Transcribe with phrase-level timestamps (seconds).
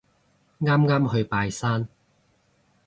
[0.61, 1.87] 啱啱去拜山